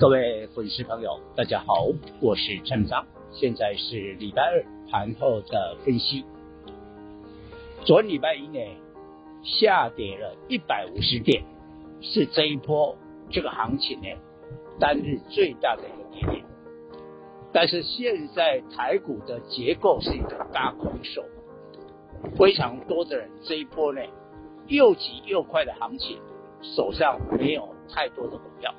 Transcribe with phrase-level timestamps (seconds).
[0.00, 1.88] 各位粉丝朋友，大家好，
[2.22, 6.24] 我是陈章，现在是礼拜二盘后的分析。
[7.84, 8.58] 昨礼拜一呢，
[9.42, 11.44] 下跌了一百五十点，
[12.00, 12.96] 是这一波
[13.30, 14.08] 这个行情呢
[14.78, 16.46] 单日最大的一个跌点。
[17.52, 21.22] 但是现在台股的结构是一个大空手，
[22.38, 24.00] 非常多的人这一波呢
[24.66, 26.18] 又急又快的行情，
[26.62, 28.74] 手上没有太多的股票。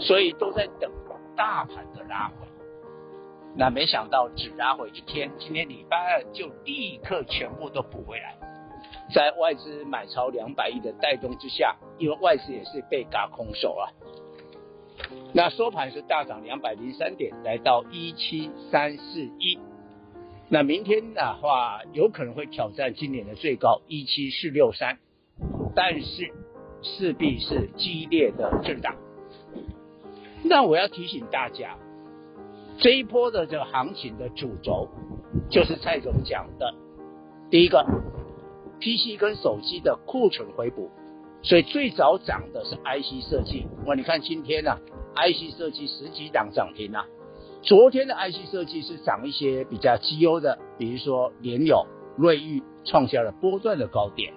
[0.00, 0.90] 所以都在等
[1.36, 2.46] 大盘的拉回，
[3.54, 8.34] 那没想到只拉回一天，今天礼拜二就立刻全部都补回来，
[9.14, 13.84] 在外资买超两百亿的带动之下，因为外资也是被轧空手啊，
[15.34, 19.58] 那收盘是大涨两百零三点，来到一七三四一，
[20.48, 24.98] 那明天的话有可能会挑战今年的最高一七四六三，
[25.74, 26.32] 但是
[26.82, 28.96] 势必是激烈的震荡。
[30.48, 31.76] 那我要提醒大家，
[32.78, 34.88] 这一波的这个行情的主轴，
[35.50, 36.74] 就是蔡总讲的，
[37.50, 37.84] 第一个
[38.80, 40.90] ，PC 跟手机的库存回补，
[41.42, 43.66] 所以最早涨的是 IC 设计。
[43.86, 44.80] 哇，你看今天呢、啊
[45.16, 47.06] ，IC 设计十几档涨停啊。
[47.62, 51.86] 昨天的 IC 设计是涨一些比较绩优的，比如说联友、
[52.16, 54.32] 瑞昱创下了波段的高点，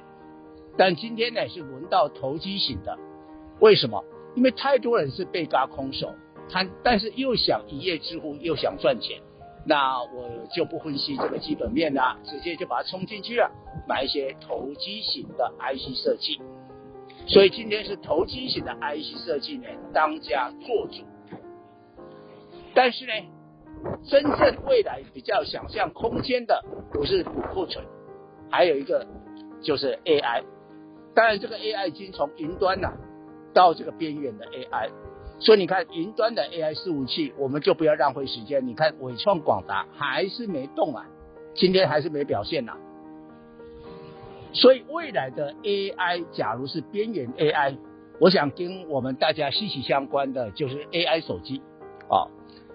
[0.77, 2.97] 但今天呢是轮到投机型的，
[3.59, 4.03] 为什么？
[4.35, 6.13] 因为太多人是被轧空手，
[6.49, 9.19] 他但是又想一夜致富，又想赚钱，
[9.65, 13.51] 那我就不分析这个基本面啦，直接就把它冲进去了，
[13.87, 16.39] 买一些投机型的 IC 设计。
[17.27, 21.03] 所以今天是投机型的 IC 设计呢当家做主。
[22.73, 23.11] 但是呢，
[24.07, 26.63] 真正未来比较想象空间的
[26.93, 27.85] 不是补库存，
[28.49, 29.05] 还有一个
[29.61, 30.43] 就是 AI。
[31.15, 32.93] 当然，这个 AI 已经从云端了。
[33.53, 34.89] 到这个边缘的 AI，
[35.39, 38.67] 所以你看云端的 AI 伺服器，我们就不要浪费时间。
[38.67, 41.05] 你看伟创、广达还是没动啊，
[41.55, 42.77] 今天还是没表现呐、啊。
[44.53, 47.77] 所以未来的 AI，假如是边缘 AI，
[48.19, 51.61] 我想跟我们大家息息相关的就是 AI 手机
[52.09, 52.27] 啊。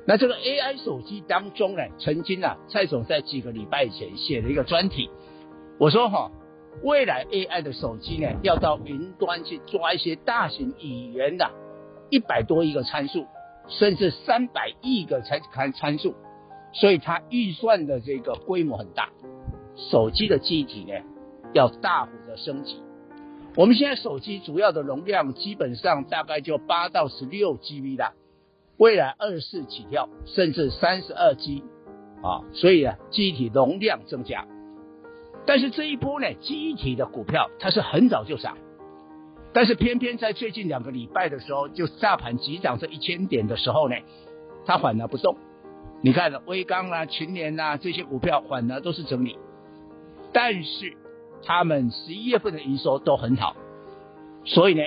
[0.06, 5.10] 那这个 AI 手机当中呢，曾经啊，蔡总在几个礼拜以前写了一个专题，
[5.78, 6.30] 我说哈。
[6.82, 11.50] 未来 AI 的手机呢，要到云端去抓一些大型语言的，
[12.10, 13.26] 一百多亿个参数，
[13.68, 16.14] 甚至三百亿个参参参数，
[16.72, 19.08] 所以它预算的这个规模很大。
[19.76, 20.92] 手机的机体呢，
[21.52, 22.82] 要大幅的升级。
[23.56, 28.12] 我们现在手机主要的容量基本上大概就八到十六 GB 的，
[28.76, 31.62] 未来二十四起跳，甚至三十二 G
[32.22, 34.46] 啊，所以啊，机体容量增加。
[35.46, 38.56] 但是这一波呢，集体的股票它是很早就涨，
[39.52, 43.96] 但是偏偏在最近两个礼拜的时候，就大盘急涨这一千点的时候呢，
[44.64, 45.36] 它反而不动。
[46.02, 49.38] 你看威刚啊、群联啊这些股票反而都是整理，
[50.32, 50.96] 但是
[51.42, 53.54] 他们十一月份的营收都很好，
[54.44, 54.82] 所以呢，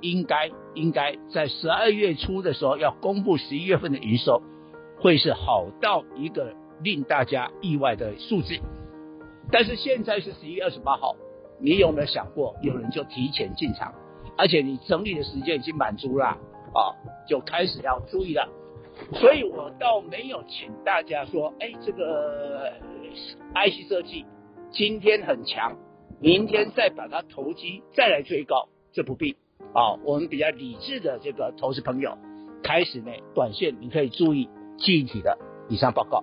[0.00, 4.42] 应该应该在十二月初的时候要公布十一月份的营收，
[5.00, 8.58] 会是好到一个令大家意外的数字。
[9.50, 11.16] 但是现在是十一月二十八号，
[11.58, 13.94] 你有没有想过有人就提前进场，
[14.36, 16.26] 而且你整理的时间已经满足了
[16.74, 16.94] 啊，
[17.26, 18.48] 就开始要注意了。
[19.14, 22.72] 所以我倒没有请大家说，哎，这个
[23.54, 24.26] IC 设计
[24.70, 25.76] 今天很强，
[26.20, 29.36] 明天再把它投机再来追高，这不必
[29.72, 29.94] 啊。
[30.04, 32.18] 我们比较理智的这个投资朋友，
[32.62, 35.38] 开始呢，短线你可以注意具体的
[35.68, 36.22] 以上报告。